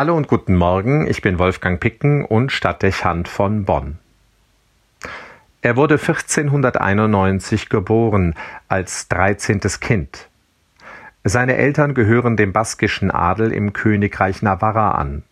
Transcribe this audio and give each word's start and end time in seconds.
Hallo 0.00 0.16
und 0.16 0.28
guten 0.28 0.56
Morgen, 0.56 1.06
ich 1.06 1.20
bin 1.20 1.38
Wolfgang 1.38 1.78
Picken 1.78 2.24
und 2.24 2.52
Stadtdechant 2.52 3.28
von 3.28 3.66
Bonn. 3.66 3.98
Er 5.60 5.76
wurde 5.76 5.96
1491 5.96 7.68
geboren 7.68 8.34
als 8.66 9.08
13. 9.08 9.60
Kind. 9.78 10.30
Seine 11.22 11.56
Eltern 11.56 11.92
gehören 11.92 12.38
dem 12.38 12.50
baskischen 12.50 13.10
Adel 13.10 13.52
im 13.52 13.74
Königreich 13.74 14.40
Navarra 14.40 14.92
an. 14.92 15.22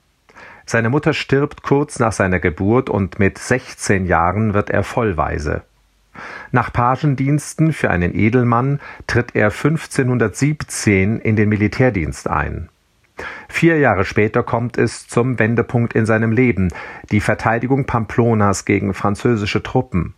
Seine 0.67 0.91
Mutter 0.91 1.15
stirbt 1.15 1.63
kurz 1.63 1.99
nach 1.99 2.13
seiner 2.13 2.39
Geburt 2.39 2.91
und 2.91 3.19
mit 3.19 3.39
16 3.39 4.05
Jahren 4.05 4.53
wird 4.53 4.69
er 4.69 4.85
Vollweise. 4.85 5.63
Nach 6.53 6.71
Pagendiensten 6.71 7.73
für 7.73 7.89
einen 7.89 8.15
Edelmann 8.15 8.81
tritt 9.07 9.35
er 9.35 9.47
1517 9.47 11.21
in 11.21 11.37
den 11.37 11.49
Militärdienst 11.49 12.29
ein. 12.29 12.69
Vier 13.59 13.79
Jahre 13.79 14.05
später 14.05 14.45
kommt 14.45 14.79
es 14.79 15.09
zum 15.09 15.41
Wendepunkt 15.41 15.93
in 15.93 16.07
seinem 16.07 16.31
Leben, 16.31 16.69
die 17.11 17.19
Verteidigung 17.19 17.87
Pamplonas 17.87 18.65
gegen 18.65 18.95
französische 18.95 19.65
Truppen. 19.65 20.15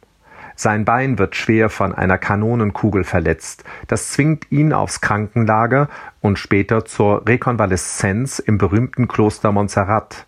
Sein 0.56 0.84
Bein 0.84 1.18
wird 1.18 1.36
schwer 1.36 1.70
von 1.70 1.94
einer 1.94 2.18
Kanonenkugel 2.18 3.02
verletzt. 3.02 3.64
Das 3.86 4.10
zwingt 4.10 4.52
ihn 4.52 4.74
aufs 4.74 5.00
Krankenlager 5.00 5.88
und 6.20 6.38
später 6.38 6.84
zur 6.84 7.26
Rekonvaleszenz 7.26 8.40
im 8.40 8.58
berühmten 8.58 9.08
Kloster 9.08 9.52
Montserrat. 9.52 10.26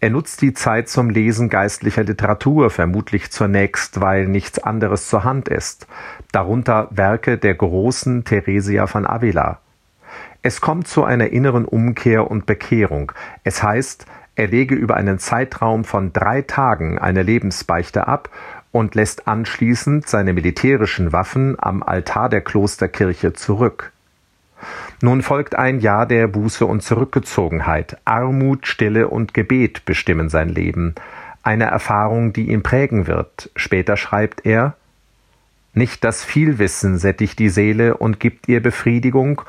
Er 0.00 0.08
nutzt 0.08 0.40
die 0.40 0.54
Zeit 0.54 0.88
zum 0.88 1.10
Lesen 1.10 1.50
geistlicher 1.50 2.04
Literatur, 2.04 2.70
vermutlich 2.70 3.30
zunächst, 3.30 4.00
weil 4.00 4.26
nichts 4.26 4.58
anderes 4.58 5.06
zur 5.06 5.24
Hand 5.24 5.50
ist. 5.50 5.86
Darunter 6.32 6.88
Werke 6.92 7.36
der 7.36 7.56
großen 7.56 8.24
Theresia 8.24 8.86
von 8.86 9.06
Avila. 9.06 9.60
Es 10.42 10.60
kommt 10.60 10.88
zu 10.88 11.04
einer 11.04 11.30
inneren 11.30 11.64
Umkehr 11.64 12.30
und 12.30 12.46
Bekehrung. 12.46 13.12
Es 13.44 13.62
heißt, 13.62 14.06
er 14.34 14.48
lege 14.48 14.74
über 14.74 14.96
einen 14.96 15.18
Zeitraum 15.18 15.84
von 15.84 16.12
drei 16.12 16.42
Tagen 16.42 16.98
eine 16.98 17.22
Lebensbeichte 17.22 18.08
ab 18.08 18.28
und 18.72 18.94
lässt 18.94 19.28
anschließend 19.28 20.08
seine 20.08 20.32
militärischen 20.32 21.12
Waffen 21.12 21.56
am 21.58 21.82
Altar 21.82 22.28
der 22.28 22.40
Klosterkirche 22.40 23.34
zurück. 23.34 23.92
Nun 25.00 25.22
folgt 25.22 25.56
ein 25.56 25.80
Jahr 25.80 26.06
der 26.06 26.26
Buße 26.28 26.64
und 26.64 26.82
Zurückgezogenheit. 26.82 27.98
Armut, 28.04 28.66
Stille 28.66 29.08
und 29.08 29.34
Gebet 29.34 29.84
bestimmen 29.84 30.28
sein 30.28 30.48
Leben. 30.48 30.94
Eine 31.42 31.64
Erfahrung, 31.64 32.32
die 32.32 32.50
ihn 32.50 32.62
prägen 32.62 33.06
wird. 33.06 33.50
Später 33.54 33.96
schreibt 33.96 34.46
er, 34.46 34.74
nicht 35.74 36.04
das 36.04 36.24
Vielwissen 36.24 36.98
sättigt 36.98 37.38
die 37.38 37.48
Seele 37.48 37.96
und 37.96 38.20
gibt 38.20 38.46
ihr 38.48 38.62
Befriedigung, 38.62 39.42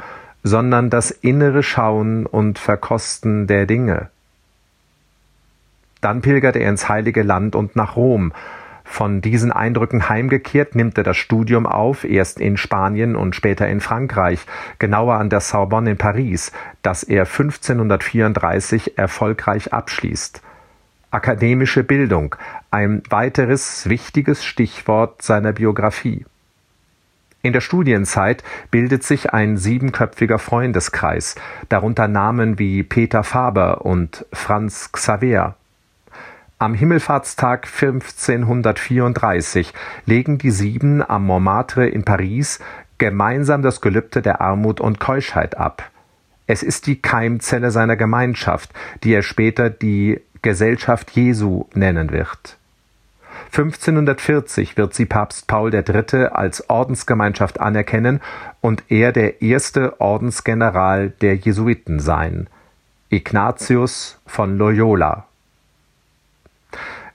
sondern 0.43 0.89
das 0.89 1.09
innere 1.09 1.63
Schauen 1.63 2.25
und 2.25 2.59
Verkosten 2.59 3.47
der 3.47 3.65
Dinge. 3.65 4.09
Dann 6.01 6.21
pilgert 6.21 6.57
er 6.57 6.69
ins 6.69 6.89
heilige 6.89 7.23
Land 7.23 7.55
und 7.55 7.77
nach 7.77 7.95
Rom. 7.95 8.33
Von 8.83 9.21
diesen 9.21 9.53
Eindrücken 9.53 10.09
heimgekehrt 10.09 10.75
nimmt 10.75 10.97
er 10.97 11.05
das 11.05 11.15
Studium 11.15 11.65
auf, 11.65 12.03
erst 12.03 12.41
in 12.41 12.57
Spanien 12.57 13.15
und 13.15 13.35
später 13.35 13.67
in 13.69 13.79
Frankreich, 13.79 14.45
genauer 14.79 15.15
an 15.15 15.29
der 15.29 15.39
Sorbonne 15.39 15.91
in 15.91 15.97
Paris, 15.97 16.51
das 16.81 17.03
er 17.03 17.21
1534 17.21 18.97
erfolgreich 18.97 19.71
abschließt. 19.71 20.41
Akademische 21.09 21.83
Bildung, 21.83 22.35
ein 22.69 23.01
weiteres 23.09 23.87
wichtiges 23.87 24.43
Stichwort 24.43 25.21
seiner 25.21 25.53
Biografie. 25.53 26.25
In 27.45 27.51
der 27.51 27.59
Studienzeit 27.59 28.41
bildet 28.71 29.03
sich 29.03 29.33
ein 29.33 29.57
siebenköpfiger 29.57 30.39
Freundeskreis, 30.39 31.35
darunter 31.67 32.07
Namen 32.07 32.57
wie 32.57 32.83
Peter 32.83 33.25
Faber 33.25 33.85
und 33.85 34.25
Franz 34.31 34.93
Xaver. 34.93 35.57
Am 36.57 36.73
Himmelfahrtstag 36.73 37.67
1534 37.67 39.73
legen 40.05 40.37
die 40.37 40.51
Sieben 40.51 41.03
am 41.03 41.25
Montmartre 41.25 41.85
in 41.85 42.05
Paris 42.05 42.61
gemeinsam 42.97 43.61
das 43.61 43.81
Gelübde 43.81 44.21
der 44.21 44.39
Armut 44.39 44.79
und 44.79 45.01
Keuschheit 45.01 45.57
ab. 45.57 45.91
Es 46.47 46.63
ist 46.63 46.87
die 46.87 47.01
Keimzelle 47.01 47.71
seiner 47.71 47.97
Gemeinschaft, 47.97 48.71
die 49.03 49.11
er 49.11 49.21
später 49.21 49.69
die 49.69 50.21
Gesellschaft 50.41 51.11
Jesu 51.11 51.65
nennen 51.73 52.11
wird. 52.11 52.57
1540 53.53 54.77
wird 54.77 54.95
sie 54.95 55.05
Papst 55.05 55.45
Paul 55.45 55.71
III. 55.71 56.25
als 56.31 56.71
Ordensgemeinschaft 56.71 57.59
anerkennen 57.59 58.19
und 58.61 58.83
er 58.89 59.11
der 59.11 59.43
erste 59.43 60.01
Ordensgeneral 60.01 61.11
der 61.21 61.35
Jesuiten 61.35 61.99
sein. 61.99 62.47
Ignatius 63.09 64.19
von 64.25 64.57
Loyola. 64.57 65.27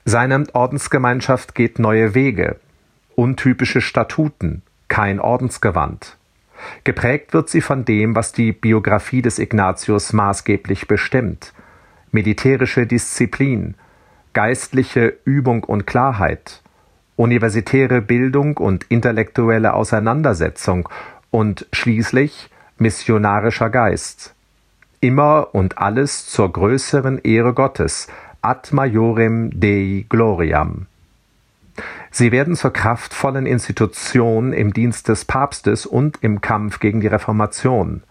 Seine 0.04 0.44
Ordensgemeinschaft 0.52 1.56
geht 1.56 1.80
neue 1.80 2.14
Wege, 2.14 2.60
untypische 3.16 3.80
Statuten, 3.80 4.62
kein 4.86 5.18
Ordensgewand. 5.18 6.16
Geprägt 6.84 7.34
wird 7.34 7.48
sie 7.48 7.62
von 7.62 7.84
dem, 7.84 8.14
was 8.14 8.30
die 8.30 8.52
Biografie 8.52 9.22
des 9.22 9.40
Ignatius 9.40 10.12
maßgeblich 10.12 10.86
bestimmt. 10.86 11.52
Militärische 12.12 12.86
Disziplin, 12.86 13.74
geistliche 14.38 15.18
Übung 15.24 15.64
und 15.64 15.84
Klarheit, 15.84 16.62
universitäre 17.16 18.00
Bildung 18.00 18.56
und 18.56 18.84
intellektuelle 18.88 19.74
Auseinandersetzung 19.74 20.88
und 21.32 21.66
schließlich 21.72 22.48
missionarischer 22.78 23.68
Geist. 23.68 24.36
Immer 25.00 25.48
und 25.56 25.78
alles 25.78 26.28
zur 26.28 26.52
größeren 26.52 27.18
Ehre 27.18 27.52
Gottes, 27.52 28.06
ad 28.40 28.72
majorem 28.72 29.50
Dei 29.58 30.06
gloriam. 30.08 30.86
Sie 32.12 32.30
werden 32.30 32.54
zur 32.54 32.72
kraftvollen 32.72 33.44
Institution 33.44 34.52
im 34.52 34.72
Dienst 34.72 35.08
des 35.08 35.24
Papstes 35.24 35.84
und 35.84 36.18
im 36.20 36.40
Kampf 36.40 36.78
gegen 36.78 37.00
die 37.00 37.08
Reformation. 37.08 38.04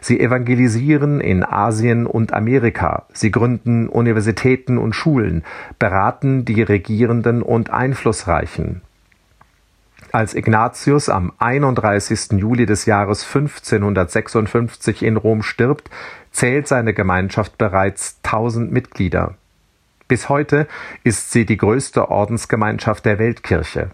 Sie 0.00 0.20
evangelisieren 0.20 1.20
in 1.20 1.44
Asien 1.44 2.06
und 2.06 2.32
Amerika, 2.32 3.06
sie 3.12 3.30
gründen 3.30 3.88
Universitäten 3.88 4.78
und 4.78 4.94
Schulen, 4.94 5.44
beraten 5.78 6.44
die 6.44 6.62
Regierenden 6.62 7.42
und 7.42 7.70
Einflussreichen. 7.70 8.82
Als 10.12 10.34
Ignatius 10.34 11.08
am 11.08 11.32
31. 11.38 12.32
Juli 12.32 12.64
des 12.64 12.86
Jahres 12.86 13.24
1556 13.24 15.02
in 15.02 15.16
Rom 15.16 15.42
stirbt, 15.42 15.90
zählt 16.30 16.68
seine 16.68 16.94
Gemeinschaft 16.94 17.58
bereits 17.58 18.18
1000 18.22 18.72
Mitglieder. 18.72 19.34
Bis 20.08 20.28
heute 20.28 20.68
ist 21.02 21.32
sie 21.32 21.44
die 21.44 21.56
größte 21.56 22.10
Ordensgemeinschaft 22.10 23.04
der 23.04 23.18
Weltkirche. 23.18 23.90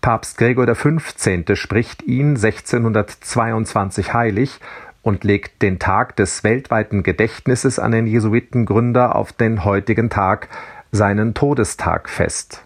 Papst 0.00 0.36
Gregor 0.36 0.66
XV. 0.66 1.54
spricht 1.54 2.02
ihn 2.02 2.36
1622 2.36 4.12
heilig 4.12 4.60
und 5.02 5.24
legt 5.24 5.62
den 5.62 5.78
Tag 5.78 6.16
des 6.16 6.44
weltweiten 6.44 7.02
Gedächtnisses 7.02 7.78
an 7.78 7.92
den 7.92 8.06
Jesuitengründer 8.06 9.16
auf 9.16 9.32
den 9.32 9.64
heutigen 9.64 10.10
Tag, 10.10 10.48
seinen 10.92 11.34
Todestag, 11.34 12.08
fest. 12.08 12.64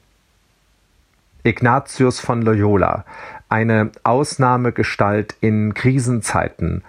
Ignatius 1.42 2.20
von 2.20 2.42
Loyola, 2.42 3.04
eine 3.48 3.90
Ausnahmegestalt 4.02 5.36
in 5.40 5.74
Krisenzeiten, 5.74 6.82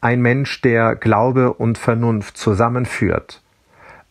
ein 0.00 0.20
Mensch, 0.20 0.60
der 0.62 0.96
Glaube 0.96 1.52
und 1.52 1.78
Vernunft 1.78 2.36
zusammenführt, 2.36 3.42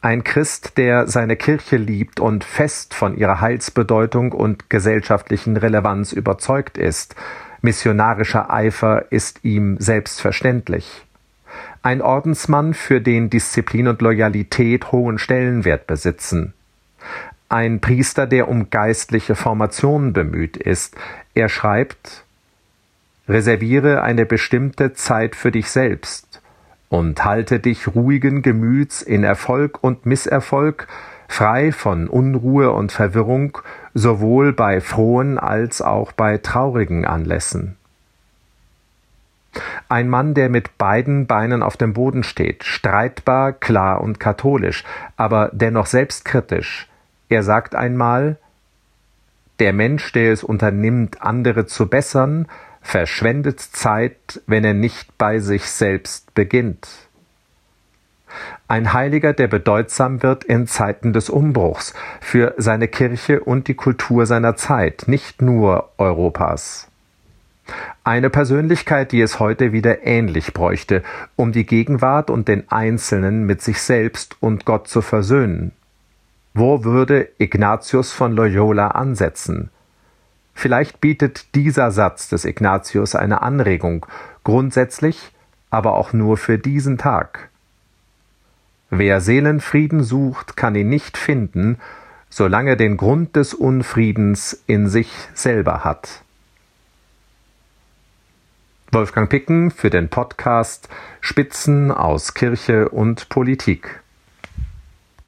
ein 0.02 0.24
Christ, 0.24 0.78
der 0.78 1.08
seine 1.08 1.36
Kirche 1.36 1.76
liebt 1.76 2.22
und 2.22 2.46
fest 2.46 2.94
von 2.94 3.18
ihrer 3.18 3.42
Heilsbedeutung 3.42 4.32
und 4.32 4.70
gesellschaftlichen 4.70 5.58
Relevanz 5.58 6.14
überzeugt 6.14 6.78
ist. 6.78 7.16
Missionarischer 7.62 8.52
Eifer 8.52 9.12
ist 9.12 9.44
ihm 9.44 9.78
selbstverständlich. 9.80 11.06
Ein 11.82 12.02
Ordensmann, 12.02 12.74
für 12.74 13.02
den 13.02 13.30
Disziplin 13.30 13.88
und 13.88 14.02
Loyalität 14.02 14.92
hohen 14.92 15.18
Stellenwert 15.18 15.88
besitzen. 15.88 16.54
Ein 17.48 17.80
Priester, 17.80 18.28
der 18.28 18.48
um 18.48 18.70
geistliche 18.70 19.36
Formation 19.36 20.14
bemüht 20.14 20.58
ist. 20.58 20.96
Er 21.34 21.50
schreibt 21.50 22.24
Reserviere 23.28 24.02
eine 24.02 24.26
bestimmte 24.26 24.94
Zeit 24.94 25.36
für 25.36 25.52
dich 25.52 25.70
selbst 25.70 26.42
und 26.90 27.24
halte 27.24 27.60
dich 27.60 27.88
ruhigen 27.88 28.42
Gemüts 28.42 29.02
in 29.04 29.24
Erfolg 29.24 29.84
und 29.84 30.06
Misserfolg, 30.06 30.88
frei 31.30 31.72
von 31.72 32.10
Unruhe 32.10 32.72
und 32.72 32.92
Verwirrung, 32.92 33.60
sowohl 33.94 34.52
bei 34.52 34.82
frohen 34.82 35.38
als 35.38 35.82
auch 35.82 36.12
bei 36.12 36.40
traurigen 36.40 37.06
Anlässen. 37.06 37.78
Ein 39.88 40.10
Mann, 40.10 40.34
der 40.34 40.50
mit 40.50 40.78
beiden 40.78 41.28
Beinen 41.28 41.64
auf 41.64 41.78
dem 41.78 41.94
Boden 41.94 42.24
steht, 42.24 42.64
streitbar, 42.64 43.54
klar 43.54 44.02
und 44.02 44.20
katholisch, 44.20 44.84
aber 45.18 45.52
dennoch 45.54 45.86
selbstkritisch. 45.86 46.90
Er 47.30 47.44
sagt 47.44 47.76
einmal, 47.76 48.38
der 49.60 49.72
Mensch, 49.72 50.12
der 50.12 50.34
es 50.34 50.44
unternimmt, 50.44 51.22
andere 51.22 51.68
zu 51.68 51.88
bessern, 51.88 52.48
verschwendet 52.82 53.60
Zeit, 53.60 54.42
wenn 54.48 54.66
er 54.66 54.74
nicht 54.74 55.18
bei 55.18 55.40
sich 55.40 55.70
selbst 55.70 56.34
beginnt. 56.34 57.09
Ein 58.68 58.94
Heiliger, 58.94 59.34
der 59.34 59.48
bedeutsam 59.48 60.22
wird 60.24 60.44
in 60.44 60.68
Zeiten 60.68 61.14
des 61.14 61.30
Umbruchs 61.30 61.94
für 62.22 62.54
seine 62.58 62.88
Kirche 62.88 63.40
und 63.40 63.68
die 63.68 63.74
Kultur 63.74 64.26
seiner 64.26 64.56
Zeit, 64.56 65.04
nicht 65.08 65.42
nur 65.42 65.90
Europas. 65.98 66.88
Eine 68.04 68.30
Persönlichkeit, 68.30 69.12
die 69.12 69.22
es 69.22 69.40
heute 69.40 69.72
wieder 69.72 70.06
ähnlich 70.06 70.54
bräuchte, 70.54 71.04
um 71.36 71.52
die 71.52 71.66
Gegenwart 71.66 72.30
und 72.30 72.48
den 72.48 72.72
Einzelnen 72.72 73.46
mit 73.46 73.62
sich 73.62 73.82
selbst 73.82 74.38
und 74.40 74.66
Gott 74.66 74.88
zu 74.88 75.02
versöhnen. 75.02 75.72
Wo 76.54 76.84
würde 76.84 77.30
Ignatius 77.38 78.12
von 78.12 78.34
Loyola 78.34 78.90
ansetzen? 78.90 79.70
Vielleicht 80.54 81.00
bietet 81.00 81.56
dieser 81.56 81.92
Satz 81.92 82.28
des 82.28 82.44
Ignatius 82.44 83.16
eine 83.16 83.42
Anregung, 83.42 84.06
grundsätzlich, 84.44 85.32
aber 85.70 85.94
auch 85.94 86.12
nur 86.12 86.38
für 86.38 86.58
diesen 86.58 86.98
Tag. 86.98 87.50
Wer 88.92 89.22
Seelenfrieden 89.22 90.04
sucht, 90.04 90.58
kann 90.58 90.76
ihn 90.76 90.90
nicht 90.90 91.18
finden, 91.18 91.78
solange 92.30 92.76
den 92.76 92.98
Grund 92.98 93.36
des 93.36 93.54
Unfriedens 93.54 94.64
in 94.66 94.88
sich 94.88 95.12
selber 95.34 95.84
hat. 95.84 96.24
Wolfgang 98.92 99.30
Picken 99.30 99.70
für 99.70 99.92
den 99.92 100.10
Podcast 100.10 100.90
Spitzen 101.22 101.92
aus 101.92 102.34
Kirche 102.34 102.90
und 102.90 103.30
Politik. 103.30 104.02